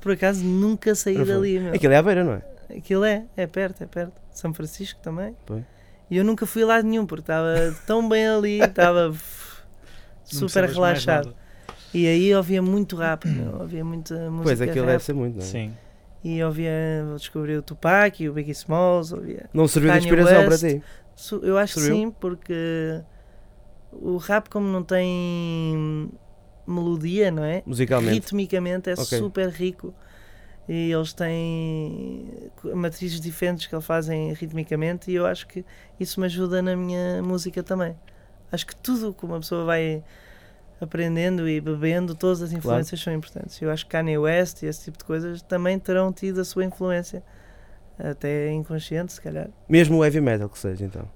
[0.01, 1.75] Por acaso nunca saí Não dali, meu.
[1.75, 2.43] Aquilo é à beira, não é?
[2.77, 4.13] Aquilo é, é perto, é perto.
[4.33, 5.37] São Francisco também.
[5.47, 5.63] Pois.
[6.11, 9.15] E eu nunca fui lá nenhum porque estava tão bem ali, estava
[10.25, 11.35] super relaxado.
[11.95, 14.93] E aí ouvia muito rap, meu, ouvia muita música Pois, aquilo rap.
[14.93, 15.47] deve ser muito, não é?
[15.47, 15.73] Sim.
[16.25, 16.71] E ouvia,
[17.17, 19.49] descobri o Tupac e o Biggie Smalls, ouvia.
[19.53, 20.61] Não serviu de Kanye inspiração West.
[20.61, 20.83] para ti?
[21.47, 23.01] Eu acho que sim, porque
[23.93, 26.11] o rap como não tem
[26.67, 27.63] melodia, não é?
[27.67, 28.15] Musicalmente.
[28.15, 29.19] Ritmicamente é Ok.
[29.19, 29.95] super rico.
[30.69, 35.65] E eles têm matrizes diferentes que eles fazem ritmicamente e eu acho que
[35.99, 37.97] isso me ajuda na minha música também.
[38.51, 40.05] Acho que tudo que uma pessoa vai
[40.81, 43.61] aprendendo e bebendo, todas as influências são importantes.
[43.61, 46.65] Eu acho que Kanye West e esse tipo de coisas também terão tido a sua
[46.65, 47.23] influência.
[47.99, 49.49] Até inconsciente, se calhar.
[49.69, 51.09] Mesmo o heavy metal que seja, então.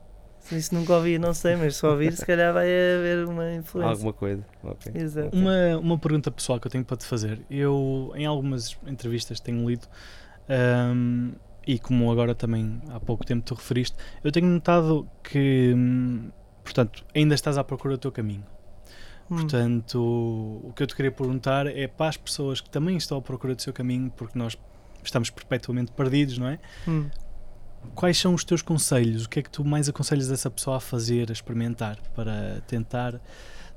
[0.46, 3.90] Se isso nunca ouvi, não sei, mas se ouvir, se calhar vai haver uma influência.
[3.90, 4.46] Alguma coisa.
[4.62, 4.92] Ok.
[4.94, 5.36] Exato.
[5.36, 7.40] Uma, uma pergunta pessoal que eu tenho para te fazer.
[7.50, 9.88] Eu, em algumas entrevistas que tenho lido,
[10.48, 11.32] ahm,
[11.66, 16.30] e como agora também há pouco tempo tu referiste, eu tenho notado que, hum,
[16.62, 18.44] portanto, ainda estás à procura do teu caminho.
[19.28, 19.38] Hum.
[19.38, 23.20] Portanto, o que eu te queria perguntar é para as pessoas que também estão à
[23.20, 24.56] procura do seu caminho, porque nós
[25.02, 26.60] estamos perpetuamente perdidos, não é?
[26.86, 27.10] Hum.
[27.94, 29.24] Quais são os teus conselhos?
[29.24, 33.20] O que é que tu mais aconselhas essa pessoa a fazer, a experimentar, para tentar,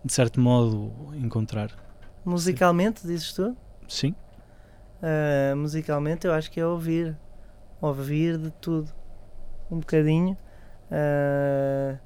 [0.04, 1.72] de certo modo, encontrar?
[2.26, 3.56] Musicalmente, dizes tu?
[3.88, 4.14] Sim?
[5.02, 7.16] Ah, musicalmente eu acho que é ouvir.
[7.82, 8.92] Ouvir de tudo.
[9.72, 10.38] Um bocadinho.
[10.92, 11.98] Ah,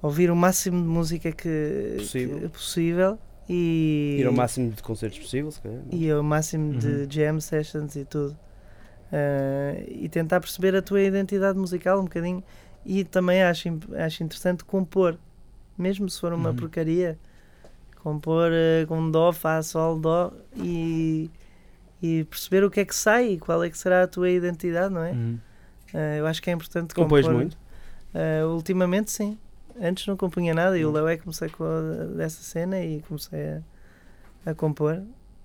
[0.00, 2.38] ouvir o máximo de música que Possível.
[2.38, 3.18] que é possível
[3.48, 5.78] e, Ir ao máximo de concertos possível, se calhar.
[5.84, 5.98] não?
[5.98, 6.78] e ao máximo Uhum.
[6.78, 8.36] de jam sessions e tudo.
[9.12, 12.42] Ah, e tentar perceber a tua identidade musical um bocadinho.
[12.84, 15.16] E também acho, acho interessante compor.
[15.76, 16.56] Mesmo se for uma Uhum.
[16.56, 17.18] porcaria,
[18.02, 21.30] compor eh, com dó, fá, sol, dó e,
[22.02, 24.92] e perceber o que é que sai e qual é que será a tua identidade,
[24.92, 25.12] não é?
[25.12, 25.38] Uhum.
[25.94, 27.38] Ah, eu acho que é importante Compões compor.
[27.40, 27.56] muito?
[28.54, 29.38] Ultimamente, sim.
[29.80, 30.92] Antes não compunha nada e o Hum.
[30.92, 33.38] Léo é que comecei com a- dessa cena e comecei
[34.44, 35.02] a, a compor.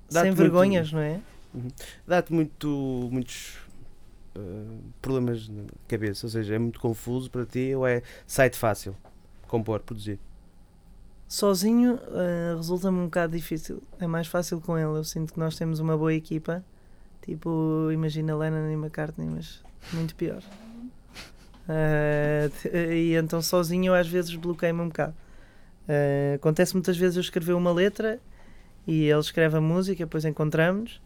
[0.09, 1.19] Sem muito- vergonhas, não é?
[2.07, 3.57] Dá-te muito, muitos
[4.35, 8.95] uh, problemas na cabeça, ou seja, é muito confuso para ti ou é site fácil?
[9.47, 10.19] Compor, produzir.
[11.27, 13.81] Sozinho ah, resulta-me um bocado difícil.
[13.99, 14.97] É mais fácil com ele.
[14.97, 16.63] Eu sinto que nós temos uma boa equipa.
[17.23, 19.63] Tipo, imagina Lennon e McCartney, mas
[19.93, 20.43] muito pior.
[22.61, 25.15] T- e então sozinho eu às vezes bloqueio-me um bocado.
[25.87, 28.19] Ah, acontece muitas vezes eu escrever uma letra
[28.85, 31.01] e ele escreve a música, depois encontramos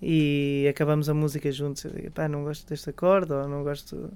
[0.00, 1.84] e acabamos a música juntos.
[1.84, 4.12] Eu digo, pá, não gosto deste acorde ou não gosto.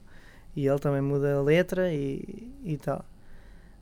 [0.54, 3.04] E ele também muda a letra e, e tal.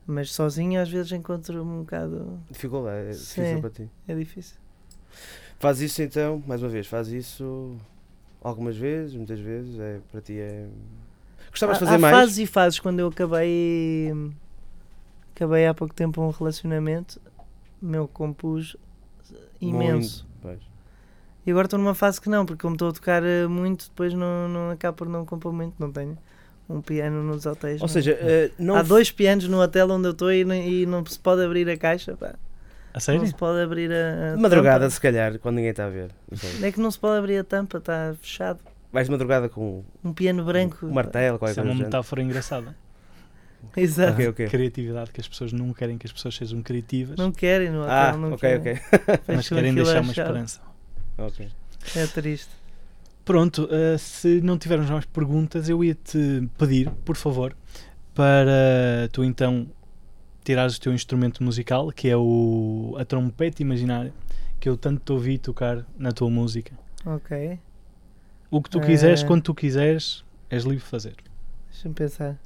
[0.07, 2.39] Mas sozinho às vezes encontro um bocado.
[2.49, 3.61] Dificuldade, é difícil Sim.
[3.61, 3.89] para ti.
[4.07, 4.57] É difícil.
[5.59, 7.75] Faz isso então, mais uma vez, faz isso
[8.41, 10.67] algumas vezes, muitas vezes, é, para ti é...
[11.51, 12.15] Gostavas de há, fazer há mais?
[12.15, 12.79] fases e fases.
[12.79, 14.11] Quando eu acabei.
[15.35, 17.21] Acabei há pouco tempo um relacionamento,
[17.81, 18.75] meu, compus
[19.59, 20.27] imenso.
[20.43, 20.70] Muito.
[21.45, 24.13] E agora estou numa fase que não, porque como estou a tocar eh, muito, depois
[24.13, 25.73] não, não acabo por não compor muito.
[25.79, 26.17] Não tenho
[26.69, 27.81] um piano nos hotéis.
[27.81, 27.93] Ou não.
[27.93, 28.75] seja, uh, não...
[28.75, 31.67] há dois pianos no hotel onde eu estou e, não- e não se pode abrir
[31.69, 32.15] a caixa.
[32.15, 32.35] Pá.
[32.93, 33.21] A sério?
[33.21, 34.89] Não se pode abrir a, a De madrugada, tampa.
[34.91, 36.11] se calhar, quando ninguém está a ver.
[36.29, 36.67] Não sei.
[36.67, 38.59] É que não se pode abrir a tampa, está fechado.
[38.93, 40.85] Vais de madrugada com Um piano branco.
[40.85, 41.69] um martelo, qualquer Isso é coisa.
[41.69, 41.87] uma do género.
[41.87, 42.75] metáfora engraçada.
[43.75, 44.13] Exato.
[44.13, 44.47] Ok, ok.
[44.49, 47.93] Criatividade, que as pessoas não querem que as pessoas sejam criativas, Não querem no hotel,
[47.93, 48.73] Ah, não ok, querem.
[48.73, 49.19] ok.
[49.35, 50.59] mas querem deixar uma esperança.
[51.95, 52.61] É, é triste.
[53.23, 57.55] Pronto, uh, se não tivermos mais perguntas, eu ia-te pedir, por favor,
[58.13, 59.67] para tu então
[60.43, 64.13] tirares o teu instrumento musical, que é o, a trompete imaginária,
[64.59, 66.73] que eu tanto te ouvi tocar na tua música.
[67.05, 67.59] Ok.
[68.49, 71.15] O que tu quiseres, eh, quando tu quiseres, és livre de fazer.
[71.69, 72.37] Deixa-me pensar.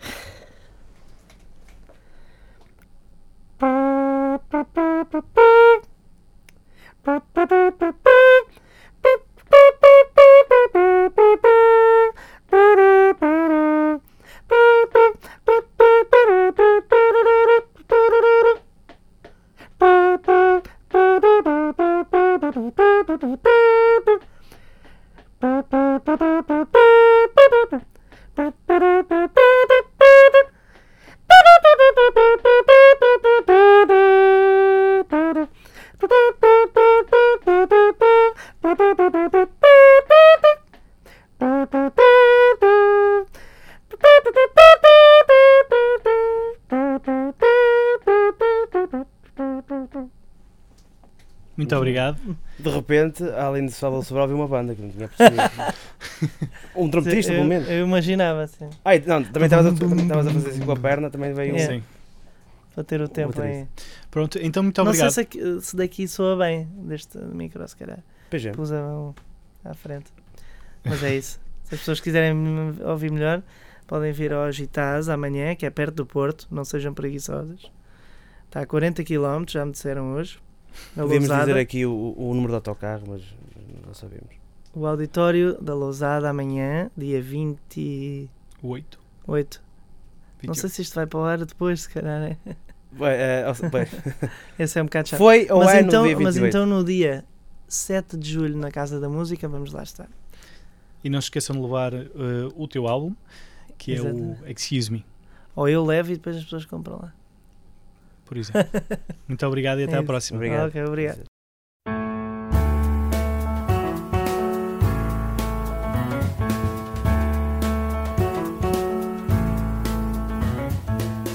[7.02, 8.09] Pa, pa, pa, pa.
[51.70, 52.18] Muito obrigado.
[52.58, 55.74] De repente, além de Fábio Sobral, vi uma banda que não tinha percebido.
[56.76, 57.68] um trompetista, pelo menos.
[57.68, 61.32] eu imaginava, assim, Ai, não, também estavas a, a fazer assim com a perna, também
[61.32, 61.58] veio um.
[61.58, 61.66] É.
[61.66, 61.82] Sim.
[62.74, 63.66] para ter o tempo aí.
[64.10, 65.10] Pronto, então muito Não obrigado.
[65.10, 67.98] sei se, se daqui soa bem, deste micro, se calhar.
[68.30, 68.52] PG.
[68.52, 69.14] Pus a mão
[69.64, 70.12] à frente.
[70.84, 71.40] Mas é isso.
[71.64, 73.42] Se as pessoas quiserem me ouvir melhor,
[73.86, 76.48] podem vir ao Gitaz amanhã, que é perto do Porto.
[76.50, 77.70] Não sejam preguiçosas.
[78.46, 80.40] Está a 40 km, já me disseram hoje.
[80.96, 81.46] Na Podíamos Lousada.
[81.52, 83.22] dizer aqui o, o número do autocarro, mas
[83.86, 84.28] não sabemos.
[84.74, 88.98] O auditório da Lousada amanhã, dia 28.
[89.26, 89.62] Oito.
[90.42, 90.60] Não 28.
[90.60, 92.22] sei se isto vai para o ar depois, se calhar.
[92.22, 92.36] É.
[92.92, 93.86] Bem, ou se- bem,
[94.58, 95.18] Esse é um bocado chato.
[95.18, 96.22] foi ou mas, é então, no dia 28?
[96.22, 97.24] mas então no dia
[97.68, 100.08] 7 de julho, na Casa da Música, vamos lá estar.
[101.04, 102.08] E não se esqueçam de levar eh,
[102.56, 103.14] o teu álbum,
[103.78, 105.04] que é o Excuse Me,
[105.54, 107.12] Ou eu levo e depois as pessoas compram lá.
[108.30, 108.62] Por exemplo.
[109.26, 110.06] Muito obrigado e até É à isso.
[110.06, 110.36] próxima.
[110.36, 110.68] Obrigado.
[110.68, 111.24] Ok, obrigado.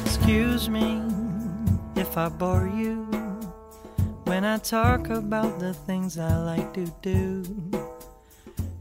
[0.05, 1.01] Excuse me
[1.95, 3.03] if I bore you
[4.25, 7.43] when I talk about the things I like to do.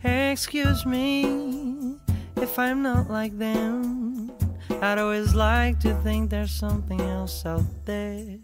[0.02, 1.96] Excuse me
[2.36, 4.03] if I'm not like them.
[4.84, 8.36] I'd always like to think there's something else out there.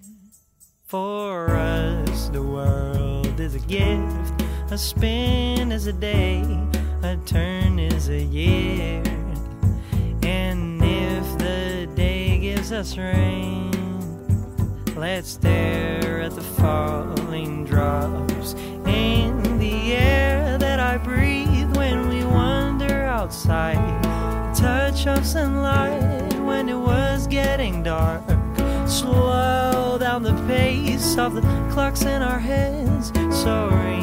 [0.86, 6.42] For us, the world is a gift, a spin is a day,
[7.02, 9.02] a turn is a year.
[10.22, 13.70] And if the day gives us rain,
[14.96, 18.54] let's stare at the falling drops
[18.86, 23.76] in the air that I breathe when we wander outside.
[24.54, 28.24] Touch of sunlight when it was getting dark.
[28.88, 33.12] Slow down the pace of the clocks in our heads.
[33.30, 34.02] Sorry,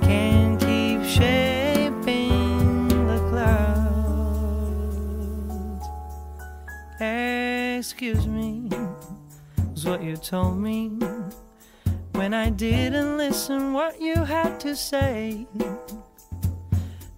[0.00, 3.84] can't keep shaping the clouds.
[7.78, 8.70] Excuse me,
[9.72, 10.88] was what you told me
[12.12, 13.74] when I didn't listen.
[13.74, 15.46] What you had to say.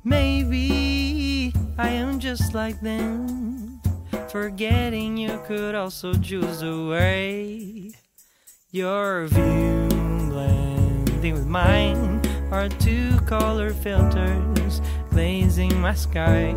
[0.02, 3.60] Maybe I am just like them.
[4.31, 7.90] Forgetting you could also choose away.
[8.71, 9.88] Your view
[10.31, 16.55] blending with mine are two color filters glazing my sky.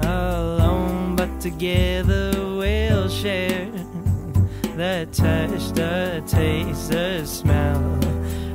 [0.00, 3.70] Alone but together we'll share
[4.74, 8.00] the touch, the taste, the smell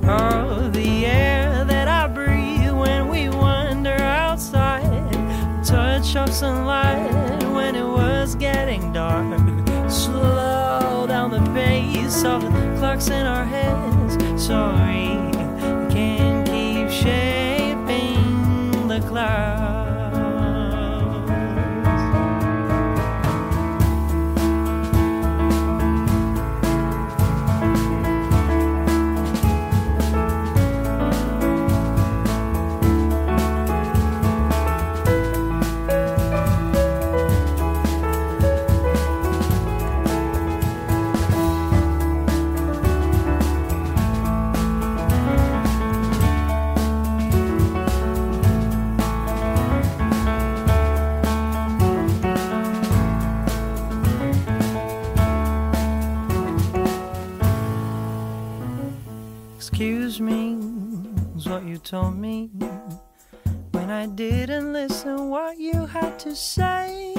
[0.10, 2.27] of the air that I breathe
[6.08, 9.28] Touch of sunlight when it was getting dark.
[9.92, 14.42] Slow down the pace of the clocks in our heads.
[14.42, 14.87] Sorry,
[61.88, 62.50] told me
[63.72, 65.30] when I didn't listen.
[65.30, 67.16] What you had to say.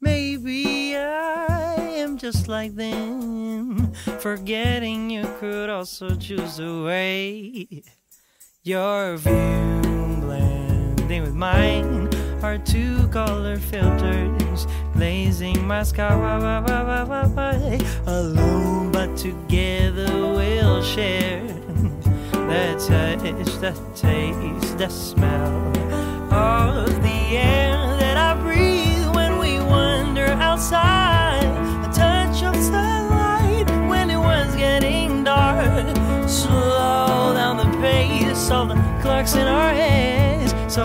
[0.00, 7.68] Maybe I am just like them, forgetting you could also choose a way.
[8.64, 12.10] Your view blending with mine
[12.42, 16.12] are two color filters glazing my sky.
[18.06, 21.55] Alone, but together we'll share
[22.48, 25.66] the touch, the taste, the smell
[26.32, 31.44] of the air that I breathe when we wander outside.
[31.84, 35.96] A touch of sunlight when it was getting dark.
[36.28, 40.54] Slow down the pace of the clocks in our heads.
[40.72, 40.84] So